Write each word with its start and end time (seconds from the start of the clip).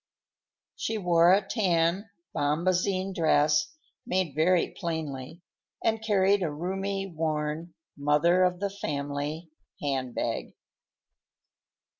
She 0.75 0.97
wore 0.97 1.31
a 1.31 1.47
tan 1.47 2.09
bombazine 2.35 3.13
dress, 3.13 3.67
made 4.03 4.33
very 4.33 4.71
plainly, 4.71 5.43
and 5.83 6.03
carried 6.03 6.41
a 6.41 6.49
roomy, 6.49 7.05
worn, 7.05 7.75
mother 7.95 8.41
of 8.41 8.59
the 8.59 8.71
family 8.71 9.51
handbag. 9.79 10.55